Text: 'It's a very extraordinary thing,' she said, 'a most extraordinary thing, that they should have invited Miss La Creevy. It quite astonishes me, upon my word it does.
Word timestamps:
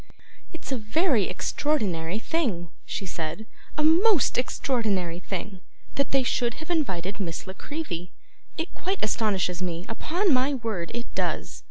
'It's 0.51 0.71
a 0.71 0.79
very 0.79 1.25
extraordinary 1.29 2.17
thing,' 2.17 2.71
she 2.87 3.05
said, 3.05 3.45
'a 3.77 3.83
most 3.83 4.35
extraordinary 4.35 5.19
thing, 5.19 5.61
that 5.93 6.09
they 6.09 6.23
should 6.23 6.55
have 6.55 6.71
invited 6.71 7.19
Miss 7.19 7.45
La 7.45 7.53
Creevy. 7.53 8.09
It 8.57 8.73
quite 8.73 9.03
astonishes 9.03 9.61
me, 9.61 9.85
upon 9.87 10.33
my 10.33 10.55
word 10.55 10.89
it 10.95 11.13
does. 11.13 11.59